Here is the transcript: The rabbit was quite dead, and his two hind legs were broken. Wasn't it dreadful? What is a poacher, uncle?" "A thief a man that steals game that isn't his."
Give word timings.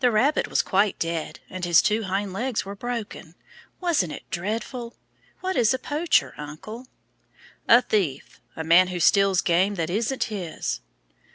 The 0.00 0.10
rabbit 0.10 0.48
was 0.48 0.62
quite 0.62 0.98
dead, 0.98 1.40
and 1.50 1.66
his 1.66 1.82
two 1.82 2.04
hind 2.04 2.32
legs 2.32 2.64
were 2.64 2.74
broken. 2.74 3.34
Wasn't 3.82 4.10
it 4.10 4.22
dreadful? 4.30 4.96
What 5.40 5.56
is 5.56 5.74
a 5.74 5.78
poacher, 5.78 6.32
uncle?" 6.38 6.86
"A 7.68 7.82
thief 7.82 8.40
a 8.56 8.64
man 8.64 8.90
that 8.90 9.00
steals 9.02 9.42
game 9.42 9.74
that 9.74 9.90
isn't 9.90 10.24
his." 10.32 10.80